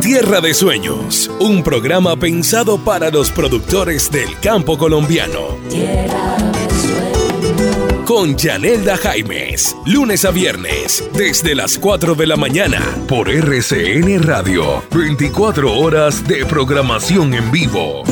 Tierra 0.00 0.40
de 0.40 0.52
Sueños, 0.54 1.30
un 1.40 1.62
programa 1.62 2.16
pensado 2.16 2.78
para 2.78 3.10
los 3.10 3.30
productores 3.30 4.10
del 4.10 4.38
campo 4.40 4.76
colombiano. 4.76 5.58
Tierra 5.68 6.36
de 6.36 6.74
sueños. 6.74 8.04
Con 8.04 8.36
Yanelda 8.36 8.96
Jaimes, 8.96 9.74
lunes 9.86 10.24
a 10.24 10.30
viernes, 10.30 11.08
desde 11.14 11.54
las 11.54 11.78
4 11.78 12.14
de 12.14 12.26
la 12.26 12.36
mañana, 12.36 12.80
por 13.08 13.30
RCN 13.30 14.22
Radio, 14.22 14.82
24 14.92 15.76
horas 15.78 16.26
de 16.26 16.44
programación 16.44 17.34
en 17.34 17.50
vivo. 17.50 18.04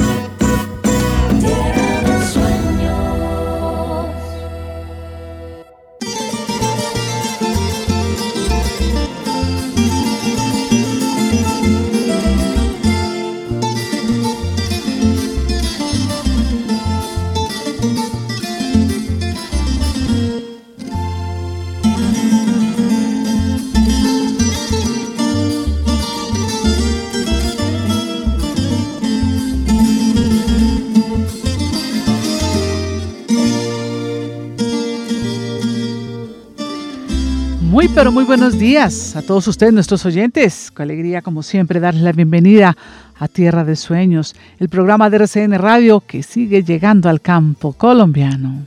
Pero 37.95 38.11
muy 38.11 38.25
buenos 38.25 38.59
días 38.59 39.15
a 39.15 39.23
todos 39.23 39.47
ustedes, 39.47 39.73
nuestros 39.73 40.05
oyentes. 40.05 40.73
Qué 40.75 40.83
alegría, 40.83 41.23
como 41.23 41.43
siempre, 41.45 41.79
darles 41.79 42.03
la 42.03 42.13
bienvenida 42.13 42.77
a 43.19 43.29
Tierra 43.29 43.63
de 43.65 43.77
Sueños, 43.77 44.35
el 44.59 44.69
programa 44.69 45.11
de 45.11 45.17
RCN 45.19 45.59
Radio 45.59 46.01
que 46.01 46.25
sigue 46.25 46.65
llegando 46.65 47.09
al 47.09 47.21
campo 47.21 47.73
colombiano. 47.73 48.65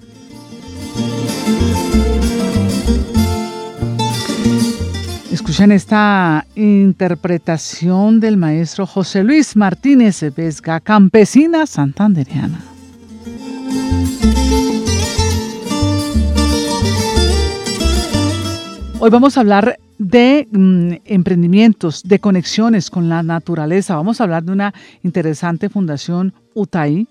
Escuchen 5.29 5.73
esta 5.73 6.45
interpretación 6.55 8.21
del 8.21 8.37
maestro 8.37 8.87
José 8.87 9.23
Luis 9.23 9.57
Martínez 9.57 10.23
Vesga, 10.35 10.79
campesina 10.79 11.65
santanderiana. 11.65 12.76
Hoy 18.99 19.11
vamos 19.11 19.37
a 19.37 19.41
hablar 19.41 19.77
de 19.99 20.47
mm, 20.51 20.93
emprendimientos, 21.05 22.01
de 22.03 22.17
conexiones 22.17 22.89
con 22.89 23.09
la 23.09 23.21
naturaleza. 23.21 23.95
Vamos 23.95 24.19
a 24.19 24.23
hablar 24.23 24.43
de 24.43 24.51
una 24.51 24.73
interesante 25.03 25.69
fundación 25.69 26.33
UTAI 26.55 27.07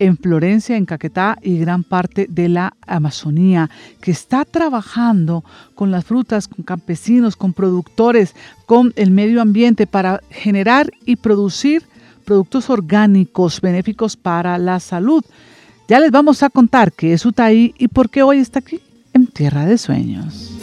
en 0.00 0.16
Florencia, 0.16 0.76
en 0.76 0.84
Caquetá 0.84 1.38
y 1.40 1.58
gran 1.58 1.84
parte 1.84 2.26
de 2.28 2.48
la 2.48 2.74
Amazonía, 2.84 3.70
que 4.00 4.10
está 4.10 4.44
trabajando 4.44 5.44
con 5.76 5.92
las 5.92 6.04
frutas, 6.04 6.48
con 6.48 6.64
campesinos, 6.64 7.36
con 7.36 7.52
productores, 7.52 8.34
con 8.66 8.92
el 8.96 9.12
medio 9.12 9.40
ambiente 9.40 9.86
para 9.86 10.20
generar 10.30 10.90
y 11.06 11.14
producir 11.14 11.84
productos 12.24 12.68
orgánicos 12.68 13.60
benéficos 13.60 14.16
para 14.16 14.58
la 14.58 14.80
salud. 14.80 15.24
Ya 15.86 16.00
les 16.00 16.10
vamos 16.10 16.42
a 16.42 16.50
contar 16.50 16.90
qué 16.90 17.12
es 17.12 17.24
UTAI 17.24 17.76
y 17.78 17.86
por 17.86 18.10
qué 18.10 18.24
hoy 18.24 18.38
está 18.38 18.58
aquí 18.58 18.80
en 19.12 19.28
Tierra 19.28 19.66
de 19.66 19.78
Sueños. 19.78 20.57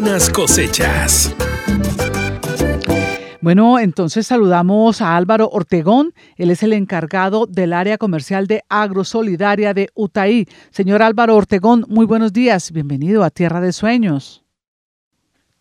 Buenas 0.00 0.30
cosechas. 0.30 1.34
Bueno, 3.40 3.78
entonces 3.78 4.26
saludamos 4.26 5.00
a 5.00 5.16
Álvaro 5.16 5.48
Ortegón. 5.50 6.12
Él 6.38 6.52
es 6.52 6.62
el 6.62 6.72
encargado 6.72 7.46
del 7.46 7.72
área 7.72 7.98
comercial 7.98 8.46
de 8.46 8.62
Agrosolidaria 8.68 9.74
de 9.74 9.88
UTAI. 9.94 10.46
Señor 10.70 11.02
Álvaro 11.02 11.34
Ortegón, 11.34 11.84
muy 11.88 12.06
buenos 12.06 12.32
días. 12.32 12.70
Bienvenido 12.72 13.24
a 13.24 13.30
Tierra 13.30 13.60
de 13.60 13.72
Sueños. 13.72 14.44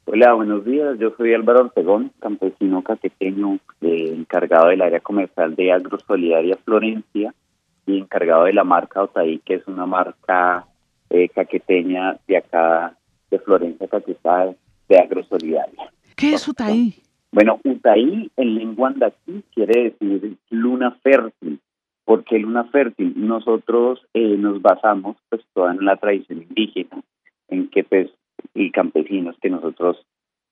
Hola, 0.06 0.34
buenos 0.34 0.64
días. 0.64 1.00
Yo 1.00 1.14
soy 1.18 1.34
Álvaro 1.34 1.66
Ortegón, 1.66 2.12
campesino 2.20 2.84
caqueteño, 2.84 3.60
eh, 3.82 4.14
encargado 4.16 4.68
del 4.68 4.84
área 4.84 5.00
comercial 5.00 5.56
de 5.56 5.72
Agrosolidaria 5.72 6.58
Florencia 6.64 7.34
y 7.88 7.98
encargado 7.98 8.44
de 8.44 8.54
la 8.54 8.64
marca 8.64 9.02
Otaí, 9.02 9.40
que 9.40 9.56
es 9.56 9.68
una 9.68 9.88
marca 9.88 10.68
eh, 11.10 11.28
caqueteña 11.30 12.20
de 12.28 12.38
acá, 12.38 12.96
de 13.32 13.40
Florencia 13.40 13.88
Caquetá, 13.88 14.54
de 14.88 15.00
Agrosolidaria. 15.00 15.92
¿Qué 16.16 16.36
es 16.36 16.48
UTAI? 16.48 17.07
Bueno, 17.32 17.60
Utaí 17.64 18.32
en 18.38 18.56
lengua 18.56 18.90
andaquí 18.90 19.44
quiere 19.54 19.92
decir 20.00 20.38
luna 20.50 20.92
fértil. 21.04 21.60
¿Por 22.06 22.24
qué 22.24 22.40
luna 22.40 22.64
fértil? 22.66 23.14
Nosotros 23.16 24.06
eh, 24.14 24.38
nos 24.38 24.62
basamos 24.62 25.18
pues 25.30 25.44
toda 25.54 25.74
en 25.74 25.84
la 25.84 25.98
tradición 25.98 26.44
indígena, 26.44 27.02
en 27.50 27.70
que 27.70 27.84
pues 27.84 28.10
y 28.54 28.72
campesinos 28.72 29.36
que 29.42 29.50
nosotros 29.50 29.98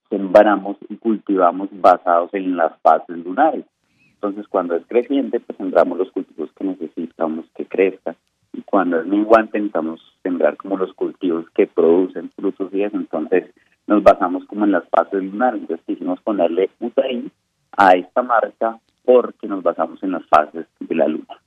sembramos 0.10 0.78
y 0.90 0.98
cultivamos 0.98 1.70
basados 1.72 2.34
en 2.34 2.56
las 2.56 2.80
fases 2.82 3.18
lunares. 3.18 3.66
Entonces, 4.14 4.48
cuando 4.48 4.76
es 4.76 4.86
creciente, 4.88 5.40
pues 5.40 5.58
sembramos 5.58 5.98
los 5.98 6.12
cultivos 6.12 6.50
que 6.54 6.64
necesitamos 6.64 7.46
que 7.56 7.66
crezca. 7.66 8.16
Y 8.54 8.62
cuando 8.62 9.00
es 9.00 9.06
menguante, 9.06 9.58
intentamos 9.58 10.02
sembrar 10.24 10.58
como 10.58 10.78
los 10.78 10.94
cultivos 10.94 11.46
que 11.52 11.68
producen 11.68 12.32
frutos 12.36 12.74
y 12.74 12.84
eso. 12.84 12.98
Entonces, 12.98 13.54
nos 13.88 14.04
basamos 14.04 14.46
como 14.46 14.66
en 14.66 14.72
las 14.72 14.88
fases 14.90 15.24
lunares. 15.24 15.62
Entonces, 15.62 15.86
quisimos 15.86 16.22
ponerle 16.22 16.70
UTAI 16.80 17.32
a 17.78 17.92
esta 17.92 18.22
marca 18.22 18.80
porque 19.04 19.48
nos 19.48 19.64
basamos 19.64 20.02
en 20.04 20.12
las 20.12 20.26
fases 20.26 20.66
de 20.80 20.96
la 20.96 21.08
luna. 21.08 21.40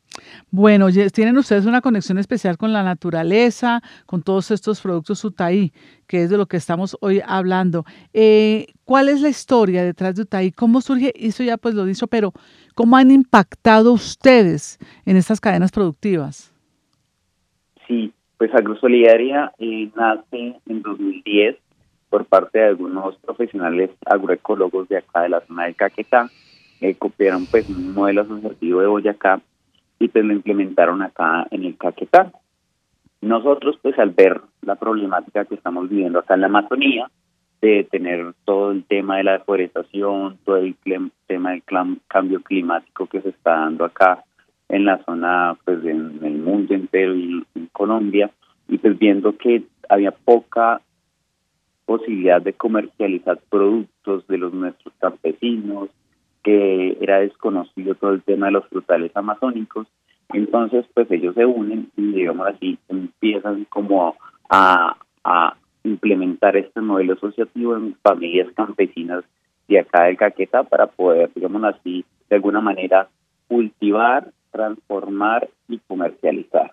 Bueno, 0.50 0.88
tienen 1.12 1.36
ustedes 1.36 1.66
una 1.66 1.80
conexión 1.80 2.18
especial 2.18 2.56
con 2.56 2.72
la 2.72 2.82
naturaleza, 2.82 3.82
con 4.06 4.22
todos 4.22 4.50
estos 4.50 4.80
productos 4.80 5.24
UTAI, 5.24 5.72
que 6.06 6.22
es 6.22 6.30
de 6.30 6.38
lo 6.38 6.46
que 6.46 6.56
estamos 6.56 6.96
hoy 7.00 7.20
hablando. 7.26 7.84
Eh, 8.12 8.66
¿Cuál 8.84 9.08
es 9.08 9.20
la 9.20 9.28
historia 9.28 9.84
detrás 9.84 10.16
de 10.16 10.22
UTAI? 10.22 10.52
¿Cómo 10.52 10.80
surge? 10.80 11.12
Eso 11.14 11.42
ya 11.42 11.56
pues 11.56 11.74
lo 11.74 11.84
dicho, 11.84 12.06
pero 12.06 12.32
¿cómo 12.74 12.96
han 12.96 13.10
impactado 13.10 13.92
ustedes 13.92 14.78
en 15.04 15.16
estas 15.16 15.40
cadenas 15.40 15.72
productivas? 15.72 16.54
Sí, 17.86 18.12
pues 18.38 18.52
Agrosolidaria 18.54 19.52
eh, 19.58 19.90
nace 19.94 20.56
en 20.66 20.82
2010 20.82 21.56
por 22.08 22.24
parte 22.26 22.58
de 22.58 22.66
algunos 22.66 23.16
profesionales 23.16 23.90
agroecólogos 24.06 24.88
de 24.88 24.98
acá 24.98 25.22
de 25.22 25.28
la 25.30 25.40
zona 25.40 25.66
de 25.66 25.74
Caquetá, 25.74 26.30
eh, 26.80 26.94
copiaron 26.94 27.46
pues 27.46 27.68
un 27.68 27.94
modelo 27.94 28.22
asociativo 28.22 28.80
de 28.80 28.86
Boyacá 28.86 29.40
y 29.98 30.08
pues 30.08 30.24
lo 30.24 30.32
implementaron 30.32 31.02
acá 31.02 31.46
en 31.50 31.64
el 31.64 31.76
Caquetá. 31.76 32.32
Nosotros, 33.20 33.78
pues 33.82 33.98
al 33.98 34.10
ver 34.10 34.40
la 34.62 34.76
problemática 34.76 35.44
que 35.44 35.56
estamos 35.56 35.88
viviendo 35.88 36.20
acá 36.20 36.34
en 36.34 36.42
la 36.42 36.46
Amazonía, 36.46 37.10
de 37.60 37.84
tener 37.90 38.34
todo 38.44 38.70
el 38.70 38.84
tema 38.84 39.16
de 39.16 39.24
la 39.24 39.32
deforestación, 39.32 40.38
todo 40.44 40.58
el 40.58 40.76
tema 41.26 41.50
del 41.50 41.62
cambio 42.06 42.40
climático 42.42 43.06
que 43.06 43.20
se 43.20 43.30
está 43.30 43.52
dando 43.52 43.84
acá 43.84 44.24
en 44.68 44.84
la 44.84 45.02
zona, 45.04 45.56
pues 45.64 45.84
en 45.84 46.20
el 46.22 46.38
mundo 46.38 46.74
entero 46.74 47.16
y 47.16 47.44
en 47.54 47.66
Colombia, 47.72 48.30
y 48.68 48.78
pues 48.78 48.98
viendo 48.98 49.36
que 49.36 49.64
había 49.88 50.12
poca 50.12 50.80
posibilidad 51.88 52.42
de 52.42 52.52
comercializar 52.52 53.38
productos 53.48 54.26
de 54.28 54.36
los 54.36 54.52
nuestros 54.52 54.92
campesinos, 55.00 55.88
que 56.42 56.98
era 57.00 57.20
desconocido 57.20 57.94
todo 57.94 58.10
el 58.12 58.22
tema 58.22 58.46
de 58.46 58.52
los 58.52 58.66
frutales 58.68 59.10
amazónicos, 59.16 59.86
entonces 60.28 60.84
pues 60.92 61.10
ellos 61.10 61.34
se 61.34 61.46
unen 61.46 61.90
y 61.96 62.12
digamos 62.12 62.46
así 62.46 62.78
empiezan 62.90 63.64
como 63.70 64.14
a, 64.50 64.98
a 65.24 65.56
implementar 65.82 66.58
este 66.58 66.82
modelo 66.82 67.14
asociativo 67.14 67.74
en 67.74 67.96
familias 68.02 68.48
campesinas 68.54 69.24
de 69.66 69.78
acá 69.78 70.04
del 70.04 70.18
Caquetá 70.18 70.64
para 70.64 70.88
poder, 70.88 71.30
digamos 71.34 71.64
así, 71.64 72.04
de 72.28 72.36
alguna 72.36 72.60
manera 72.60 73.08
cultivar, 73.48 74.30
transformar 74.52 75.48
y 75.68 75.78
comercializar. 75.78 76.72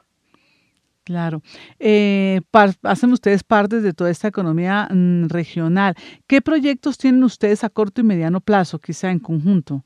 Claro. 1.05 1.41
Eh, 1.79 2.41
hacen 2.81 3.11
ustedes 3.11 3.43
parte 3.43 3.79
de 3.79 3.93
toda 3.93 4.09
esta 4.09 4.27
economía 4.27 4.89
mm, 4.91 5.27
regional. 5.27 5.93
¿Qué 6.27 6.41
proyectos 6.41 6.97
tienen 6.97 7.23
ustedes 7.23 7.63
a 7.63 7.69
corto 7.69 8.01
y 8.01 8.03
mediano 8.03 8.41
plazo, 8.41 8.79
quizá 8.79 9.11
en 9.11 9.19
conjunto? 9.19 9.83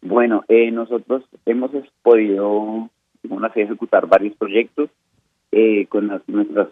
Bueno, 0.00 0.44
eh, 0.48 0.70
nosotros 0.70 1.24
hemos 1.44 1.72
podido 2.02 2.88
ejecutar 3.56 4.06
varios 4.06 4.36
proyectos 4.36 4.90
eh, 5.50 5.86
con 5.86 6.06
nuestras 6.26 6.68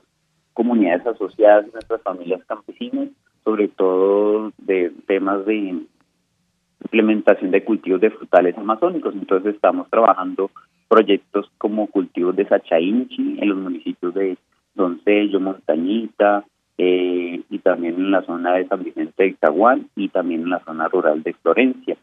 comunidades 0.52 1.06
asociadas 1.06 1.72
nuestras 1.72 2.02
familias 2.02 2.44
campesinas, 2.46 3.08
sobre 3.44 3.68
todo 3.68 4.52
de 4.58 4.92
temas 5.06 5.44
de 5.46 5.82
implementación 6.82 7.50
de 7.50 7.64
cultivos 7.64 8.00
de 8.00 8.10
frutales 8.10 8.56
amazónicos. 8.58 9.14
Entonces 9.14 9.54
estamos 9.54 9.88
trabajando 9.90 10.50
proyectos 10.92 11.50
como 11.56 11.86
cultivos 11.86 12.36
de 12.36 12.46
Sachainchi 12.46 13.38
en 13.40 13.48
los 13.48 13.56
municipios 13.56 14.12
de 14.12 14.36
Doncello, 14.74 15.40
Montañita 15.40 16.44
eh, 16.76 17.40
y 17.48 17.58
también 17.60 17.94
en 17.94 18.10
la 18.10 18.20
zona 18.26 18.52
de 18.56 18.68
San 18.68 18.84
Vicente 18.84 19.22
de 19.22 19.34
Caguán 19.36 19.88
y 19.96 20.10
también 20.10 20.42
en 20.42 20.50
la 20.50 20.62
zona 20.66 20.88
rural 20.88 21.22
de 21.22 21.32
Florencia. 21.32 21.96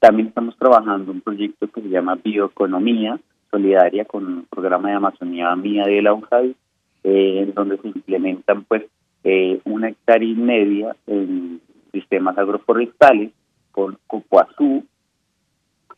También 0.00 0.26
estamos 0.26 0.56
trabajando 0.56 1.12
un 1.12 1.20
proyecto 1.20 1.68
que 1.68 1.82
se 1.82 1.88
llama 1.88 2.16
Bioeconomía 2.16 3.16
Solidaria 3.48 4.04
con 4.04 4.26
un 4.26 4.46
programa 4.50 4.88
de 4.88 4.96
Amazonía 4.96 5.54
Mía 5.54 5.84
de 5.84 6.02
la 6.02 6.12
UNJAVI, 6.12 6.56
eh, 7.04 7.44
en 7.44 7.54
donde 7.54 7.78
se 7.78 7.86
implementan 7.86 8.64
pues 8.64 8.82
eh, 9.22 9.60
una 9.64 9.90
hectárea 9.90 10.28
y 10.28 10.34
media 10.34 10.96
en 11.06 11.60
sistemas 11.92 12.36
agroforestales 12.36 13.30
con 13.70 13.96
copoazú, 14.08 14.84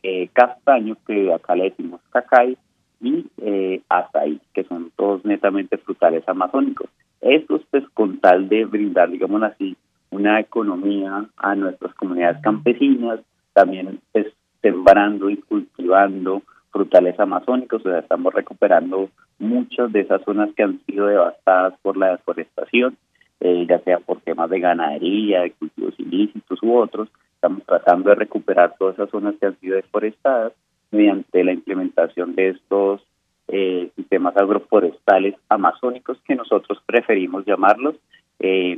eh, 0.08 0.30
castaño, 0.32 0.96
que 1.06 1.32
acá 1.32 1.54
le 1.54 1.64
decimos 1.64 2.00
cacay, 2.10 2.56
y 3.00 3.26
eh, 3.42 3.82
azaí, 3.88 4.40
que 4.54 4.64
son 4.64 4.90
todos 4.96 5.24
netamente 5.24 5.76
frutales 5.78 6.26
amazónicos. 6.26 6.88
Estos, 7.20 7.62
pues, 7.70 7.84
con 7.94 8.18
tal 8.18 8.48
de 8.48 8.64
brindar, 8.64 9.10
digamos 9.10 9.42
así, 9.42 9.76
una 10.10 10.40
economía 10.40 11.26
a 11.36 11.54
nuestras 11.54 11.94
comunidades 11.94 12.40
campesinas, 12.42 13.20
también 13.52 14.00
pues, 14.12 14.26
sembrando 14.62 15.28
y 15.30 15.36
cultivando 15.36 16.42
frutales 16.70 17.18
amazónicos, 17.18 17.84
o 17.84 17.88
sea, 17.88 18.00
estamos 18.00 18.32
recuperando 18.32 19.10
muchas 19.38 19.92
de 19.92 20.00
esas 20.00 20.22
zonas 20.22 20.50
que 20.56 20.62
han 20.62 20.80
sido 20.86 21.06
devastadas 21.06 21.74
por 21.82 21.96
la 21.96 22.12
deforestación, 22.12 22.96
eh, 23.40 23.66
ya 23.68 23.78
sea 23.80 23.98
por 24.00 24.20
temas 24.20 24.50
de 24.50 24.60
ganadería, 24.60 25.42
de 25.42 25.52
cultivos 25.52 25.94
ilícitos 25.98 26.58
u 26.62 26.76
otros, 26.76 27.08
Estamos 27.38 27.62
tratando 27.66 28.10
de 28.10 28.16
recuperar 28.16 28.74
todas 28.76 28.96
esas 28.96 29.10
zonas 29.10 29.36
que 29.38 29.46
han 29.46 29.56
sido 29.60 29.76
deforestadas 29.76 30.52
mediante 30.90 31.44
la 31.44 31.52
implementación 31.52 32.34
de 32.34 32.48
estos 32.48 33.00
eh, 33.46 33.92
sistemas 33.94 34.36
agroforestales 34.36 35.36
amazónicos 35.48 36.18
que 36.26 36.34
nosotros 36.34 36.82
preferimos 36.84 37.44
llamarlos, 37.46 37.94
eh, 38.40 38.76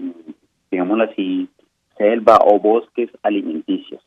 digámoslo 0.70 1.04
así, 1.04 1.48
selva 1.96 2.38
o 2.44 2.60
bosques 2.60 3.08
alimenticios, 3.22 4.02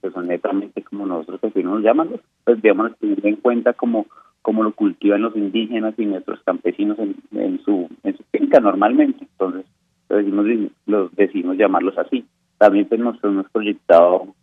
que 0.00 0.10
son 0.10 0.28
netamente 0.28 0.82
como 0.84 1.04
nosotros 1.04 1.40
preferimos 1.40 1.82
llamarlos, 1.82 2.20
pues 2.44 2.62
digamos 2.62 2.96
teniendo 2.98 3.28
en 3.28 3.36
cuenta 3.36 3.74
como, 3.74 4.06
como 4.40 4.62
lo 4.62 4.72
cultivan 4.72 5.20
los 5.20 5.36
indígenas 5.36 5.92
y 5.98 6.06
nuestros 6.06 6.40
campesinos 6.44 6.98
en, 6.98 7.60
su 7.62 7.90
en 8.04 8.16
su 8.16 8.24
finca 8.32 8.58
normalmente, 8.58 9.18
entonces 9.20 9.66
decimos, 10.08 10.46
los 10.86 11.14
decimos 11.14 11.58
llamarlos 11.58 11.98
así. 11.98 12.24
También 12.58 12.86
pues, 12.86 13.00
nos 13.00 13.22
hemos 13.22 13.48
proyectado 13.50 14.34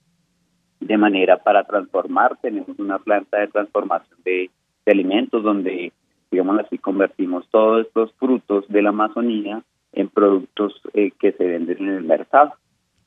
de 0.79 0.97
manera 0.97 1.37
para 1.37 1.63
transformar. 1.63 2.37
Tenemos 2.41 2.77
una 2.79 2.99
planta 2.99 3.39
de 3.39 3.47
transformación 3.47 4.19
de, 4.23 4.49
alimentos 4.87 5.43
donde, 5.43 5.91
digamos 6.29 6.59
así, 6.59 6.77
convertimos 6.77 7.47
todos 7.49 7.87
estos 7.87 8.13
frutos 8.19 8.65
de 8.67 8.83
la 8.83 8.89
Amazonía 8.89 9.63
en 9.93 10.09
productos 10.09 10.79
eh, 10.93 11.11
que 11.19 11.31
se 11.31 11.43
venden 11.43 11.77
en 11.79 11.89
el 11.89 12.03
mercado. 12.03 12.53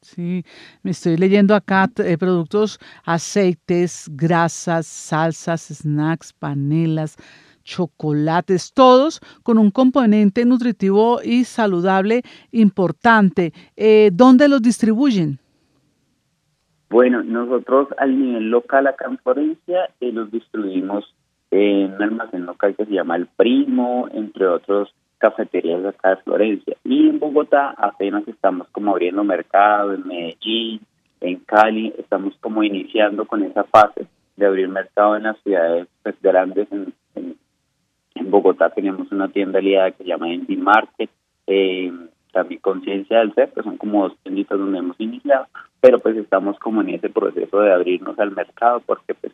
Sí, 0.00 0.44
me 0.82 0.92
estoy 0.92 1.16
leyendo 1.16 1.54
acá 1.54 1.88
eh, 1.98 2.16
productos, 2.18 2.78
aceites, 3.04 4.08
grasas, 4.12 4.86
salsas, 4.86 5.68
snacks, 5.72 6.32
panelas, 6.32 7.16
chocolates, 7.68 8.72
todos 8.72 9.20
con 9.42 9.58
un 9.58 9.70
componente 9.70 10.44
nutritivo 10.46 11.20
y 11.22 11.44
saludable 11.44 12.22
importante. 12.50 13.52
Eh, 13.76 14.10
¿Dónde 14.12 14.48
los 14.48 14.62
distribuyen? 14.62 15.38
Bueno, 16.88 17.22
nosotros 17.22 17.88
al 17.98 18.18
nivel 18.18 18.50
local 18.50 18.86
acá 18.86 19.04
en 19.06 19.18
Florencia 19.18 19.90
eh, 20.00 20.10
los 20.10 20.30
distribuimos 20.30 21.14
en 21.50 21.92
un 21.94 22.02
almacén 22.02 22.46
local 22.46 22.74
que 22.74 22.86
se 22.86 22.92
llama 22.92 23.16
El 23.16 23.26
Primo, 23.26 24.08
entre 24.12 24.46
otros 24.46 24.94
cafeterías 25.18 25.82
de 25.82 25.88
acá 25.90 26.10
de 26.10 26.16
Florencia. 26.22 26.76
Y 26.84 27.08
en 27.08 27.18
Bogotá 27.18 27.74
apenas 27.76 28.26
estamos 28.26 28.68
como 28.72 28.92
abriendo 28.92 29.22
mercado, 29.24 29.92
en 29.92 30.06
Medellín, 30.06 30.80
en 31.20 31.36
Cali, 31.40 31.92
estamos 31.98 32.34
como 32.40 32.62
iniciando 32.62 33.26
con 33.26 33.42
esa 33.42 33.64
fase 33.64 34.06
de 34.36 34.46
abrir 34.46 34.68
mercado 34.68 35.16
en 35.16 35.24
las 35.24 35.36
ciudades 35.42 35.88
pues, 36.02 36.14
grandes 36.22 36.68
en, 36.70 36.94
en 38.18 38.30
Bogotá 38.30 38.70
tenemos 38.70 39.10
una 39.12 39.28
tienda 39.28 39.58
aliada 39.58 39.90
que 39.92 40.04
se 40.04 40.08
llama 40.08 40.32
Endy 40.32 40.56
Market, 40.56 41.10
eh, 41.46 41.92
también 42.32 42.60
Conciencia 42.60 43.18
del 43.18 43.34
Ser, 43.34 43.52
que 43.52 43.62
son 43.62 43.76
como 43.76 44.08
dos 44.08 44.18
tienditas 44.22 44.58
donde 44.58 44.78
hemos 44.78 45.00
iniciado, 45.00 45.46
pero 45.80 45.98
pues 45.98 46.16
estamos 46.16 46.58
como 46.58 46.82
en 46.82 46.90
ese 46.90 47.08
proceso 47.08 47.60
de 47.60 47.72
abrirnos 47.72 48.18
al 48.18 48.32
mercado 48.32 48.80
porque 48.84 49.14
pues 49.14 49.32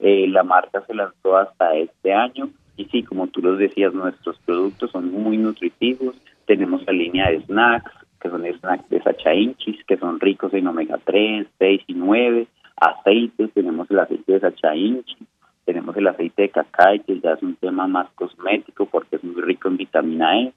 eh, 0.00 0.26
la 0.28 0.42
marca 0.42 0.82
se 0.86 0.94
lanzó 0.94 1.36
hasta 1.36 1.74
este 1.76 2.12
año 2.12 2.50
y 2.76 2.86
sí, 2.86 3.02
como 3.02 3.28
tú 3.28 3.40
los 3.40 3.58
decías, 3.58 3.94
nuestros 3.94 4.38
productos 4.40 4.90
son 4.90 5.12
muy 5.12 5.38
nutritivos, 5.38 6.16
tenemos 6.46 6.84
la 6.86 6.92
línea 6.92 7.30
de 7.30 7.40
snacks, 7.42 7.92
que 8.20 8.28
son 8.28 8.44
snacks 8.44 8.88
de 8.88 9.02
Sacha 9.02 9.34
Inchis, 9.34 9.84
que 9.86 9.96
son 9.96 10.18
ricos 10.18 10.52
en 10.54 10.66
omega 10.66 10.98
3, 11.04 11.46
6 11.58 11.82
y 11.86 11.94
9, 11.94 12.46
aceites, 12.76 13.52
tenemos 13.52 13.88
el 13.90 14.00
aceite 14.00 14.32
de 14.32 14.40
Sacha 14.40 14.74
Inchis, 14.74 15.28
tenemos 15.64 15.96
el 15.96 16.06
aceite 16.06 16.42
de 16.42 16.48
cacao, 16.50 16.96
que 17.06 17.20
ya 17.20 17.32
es 17.32 17.42
un 17.42 17.56
tema 17.56 17.86
más 17.86 18.08
cosmético 18.14 18.86
porque 18.86 19.16
es 19.16 19.24
muy 19.24 19.40
rico 19.42 19.68
en 19.68 19.76
vitamina 19.76 20.40
E. 20.40 20.52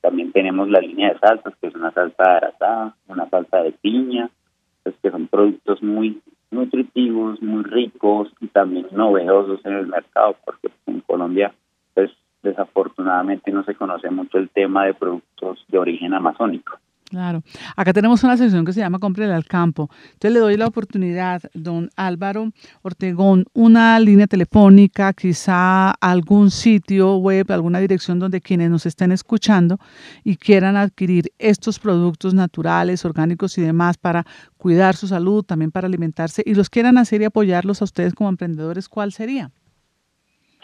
También 0.00 0.32
tenemos 0.32 0.68
la 0.68 0.80
línea 0.80 1.12
de 1.12 1.18
salsas, 1.18 1.54
que 1.60 1.68
es 1.68 1.74
una 1.74 1.90
salsa 1.92 2.22
de 2.22 2.36
arasada, 2.36 2.96
una 3.08 3.28
salsa 3.28 3.62
de 3.62 3.72
piña, 3.72 4.30
pues 4.82 4.94
que 5.02 5.10
son 5.10 5.28
productos 5.28 5.82
muy 5.82 6.20
nutritivos, 6.50 7.42
muy 7.42 7.64
ricos 7.64 8.32
y 8.40 8.46
también 8.48 8.86
novedosos 8.92 9.64
en 9.64 9.74
el 9.74 9.86
mercado, 9.86 10.36
porque 10.44 10.68
en 10.86 11.00
Colombia, 11.00 11.52
pues 11.94 12.10
desafortunadamente 12.42 13.50
no 13.50 13.64
se 13.64 13.74
conoce 13.74 14.10
mucho 14.10 14.38
el 14.38 14.50
tema 14.50 14.84
de 14.84 14.94
productos 14.94 15.64
de 15.68 15.78
origen 15.78 16.14
amazónico. 16.14 16.78
Claro. 17.14 17.44
Acá 17.76 17.92
tenemos 17.92 18.24
una 18.24 18.36
sección 18.36 18.64
que 18.64 18.72
se 18.72 18.80
llama 18.80 18.98
Cómprele 18.98 19.32
al 19.32 19.44
campo. 19.44 19.88
Entonces 20.14 20.32
le 20.32 20.40
doy 20.40 20.56
la 20.56 20.66
oportunidad, 20.66 21.42
don 21.54 21.88
Álvaro 21.94 22.50
Ortegón, 22.82 23.44
una 23.52 24.00
línea 24.00 24.26
telefónica, 24.26 25.12
quizá 25.12 25.92
algún 25.92 26.50
sitio 26.50 27.18
web, 27.18 27.46
alguna 27.52 27.78
dirección 27.78 28.18
donde 28.18 28.40
quienes 28.40 28.68
nos 28.68 28.84
estén 28.84 29.12
escuchando 29.12 29.78
y 30.24 30.36
quieran 30.36 30.76
adquirir 30.76 31.30
estos 31.38 31.78
productos 31.78 32.34
naturales, 32.34 33.04
orgánicos 33.04 33.56
y 33.56 33.62
demás 33.62 33.96
para 33.96 34.24
cuidar 34.56 34.96
su 34.96 35.06
salud, 35.06 35.44
también 35.44 35.70
para 35.70 35.86
alimentarse 35.86 36.42
y 36.44 36.56
los 36.56 36.68
quieran 36.68 36.98
hacer 36.98 37.22
y 37.22 37.26
apoyarlos 37.26 37.80
a 37.80 37.84
ustedes 37.84 38.12
como 38.12 38.28
emprendedores, 38.28 38.88
¿cuál 38.88 39.12
sería? 39.12 39.52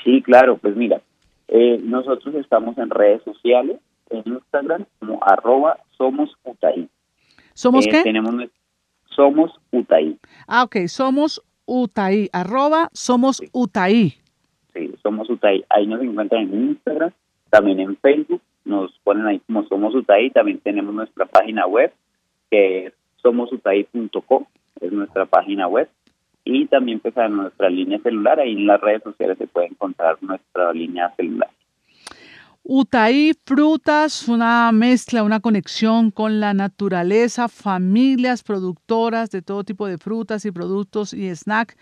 Sí, 0.02 0.20
claro, 0.20 0.58
pues 0.58 0.74
mira, 0.74 1.00
eh, 1.46 1.80
nosotros 1.80 2.34
estamos 2.34 2.76
en 2.76 2.90
redes 2.90 3.22
sociales 3.22 3.78
en 4.10 4.24
Instagram 4.26 4.86
como 4.98 5.20
arroba 5.22 5.78
somos 6.00 6.30
Utaí. 6.44 6.88
¿Somos 7.52 7.86
eh, 7.86 7.90
qué? 7.90 8.02
Tenemos 8.02 8.34
Somos 9.14 9.52
Utaí. 9.70 10.18
Ah, 10.46 10.64
ok, 10.64 10.86
somos 10.86 11.42
Utaí, 11.66 12.30
arroba 12.32 12.88
somos 12.92 13.42
Utaí. 13.52 14.14
Sí, 14.72 14.94
somos 15.02 15.28
Utaí. 15.28 15.62
Ahí 15.68 15.86
nos 15.86 16.00
encuentran 16.00 16.42
en 16.42 16.70
Instagram 16.70 17.12
también 17.50 17.80
en 17.80 17.96
Facebook, 17.96 18.40
nos 18.64 18.96
ponen 19.00 19.26
ahí 19.26 19.40
como 19.40 19.64
Somos 19.64 19.94
UTAI, 19.94 20.30
también 20.30 20.60
tenemos 20.60 20.94
nuestra 20.94 21.26
página 21.26 21.66
web, 21.66 21.92
que 22.50 22.86
es 22.86 22.92
somosutai.com, 23.22 24.46
es 24.80 24.92
nuestra 24.92 25.26
página 25.26 25.66
web, 25.66 25.88
y 26.44 26.66
también 26.66 27.00
pues 27.00 27.16
a 27.18 27.28
nuestra 27.28 27.68
línea 27.68 27.98
celular, 27.98 28.40
ahí 28.40 28.52
en 28.52 28.66
las 28.66 28.80
redes 28.80 29.02
sociales 29.02 29.36
se 29.36 29.46
puede 29.46 29.66
encontrar 29.66 30.16
nuestra 30.22 30.72
línea 30.72 31.12
celular. 31.16 31.50
Utaí 32.72 33.32
Frutas, 33.46 34.28
una 34.28 34.70
mezcla, 34.70 35.24
una 35.24 35.40
conexión 35.40 36.12
con 36.12 36.38
la 36.38 36.54
naturaleza, 36.54 37.48
familias 37.48 38.44
productoras 38.44 39.28
de 39.32 39.42
todo 39.42 39.64
tipo 39.64 39.88
de 39.88 39.98
frutas 39.98 40.44
y 40.44 40.52
productos 40.52 41.12
y 41.12 41.28
snack 41.34 41.76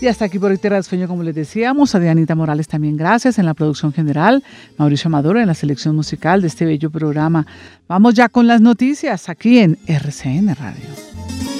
Y 0.00 0.06
hasta 0.06 0.24
aquí 0.24 0.38
por 0.38 0.50
hoy 0.50 0.56
Tierra 0.56 0.76
de 0.76 0.82
Sueño, 0.82 1.06
como 1.06 1.22
les 1.22 1.34
decíamos. 1.34 1.94
A 1.94 2.00
Dianita 2.00 2.34
Morales 2.34 2.68
también 2.68 2.96
gracias 2.96 3.38
en 3.38 3.44
la 3.44 3.52
producción 3.52 3.92
general. 3.92 4.42
Mauricio 4.78 5.10
Maduro 5.10 5.38
en 5.38 5.46
la 5.46 5.54
selección 5.54 5.94
musical 5.94 6.40
de 6.40 6.46
este 6.46 6.64
bello 6.64 6.90
programa. 6.90 7.46
Vamos 7.86 8.14
ya 8.14 8.30
con 8.30 8.46
las 8.46 8.62
noticias 8.62 9.28
aquí 9.28 9.58
en 9.58 9.78
RCN 9.86 10.54
Radio. 10.54 11.59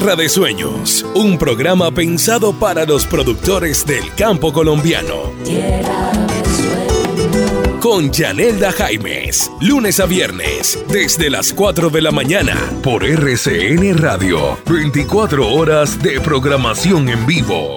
Tierra 0.00 0.16
de 0.16 0.30
Sueños, 0.30 1.04
un 1.14 1.36
programa 1.36 1.90
pensado 1.90 2.54
para 2.54 2.86
los 2.86 3.04
productores 3.04 3.84
del 3.84 4.14
campo 4.14 4.50
colombiano. 4.50 5.30
Tierra 5.44 6.10
de 6.26 6.44
sueños. 6.48 7.80
Con 7.80 8.10
Yanelda 8.10 8.72
Jaimes, 8.72 9.50
lunes 9.60 10.00
a 10.00 10.06
viernes, 10.06 10.82
desde 10.88 11.28
las 11.28 11.52
4 11.52 11.90
de 11.90 12.00
la 12.00 12.12
mañana, 12.12 12.56
por 12.82 13.04
RCN 13.04 13.98
Radio, 13.98 14.58
24 14.64 15.52
horas 15.52 16.02
de 16.02 16.18
programación 16.18 17.10
en 17.10 17.26
vivo. 17.26 17.76